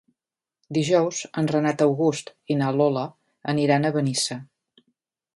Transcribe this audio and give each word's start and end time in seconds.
Dijous 0.75 1.17
en 1.41 1.49
Renat 1.51 1.83
August 1.85 2.31
i 2.53 2.57
na 2.61 2.71
Lola 2.77 3.03
aniran 3.53 3.85
a 3.85 3.93
Benissa. 3.99 4.39